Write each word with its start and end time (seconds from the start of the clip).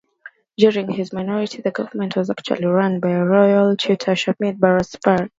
During 0.57 0.89
his 0.89 1.13
minority, 1.13 1.61
the 1.61 1.69
government 1.69 2.15
was 2.15 2.31
actually 2.31 2.65
run 2.65 2.99
by 2.99 3.11
a 3.11 3.23
royal 3.23 3.77
tutor 3.77 4.13
Shadiman 4.13 4.57
Baratashvili. 4.57 5.29